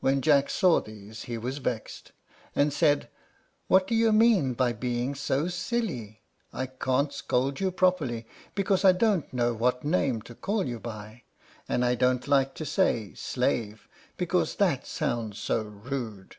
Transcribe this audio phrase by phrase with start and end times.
[0.00, 2.12] When Jack saw these he was vexed,
[2.56, 3.10] and said,
[3.68, 6.22] "What do you mean by being so silly?
[6.54, 11.24] I can't scold you properly, because I don't know what name to call you by,
[11.68, 16.36] and I don't like to say 'Slave,' because that sounds so rude.